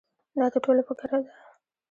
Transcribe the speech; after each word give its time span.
دا 0.39 0.45
د 0.53 0.55
ټولو 0.63 0.81
په 0.87 0.93
ګټه 0.99 1.17
ده. 1.25 1.33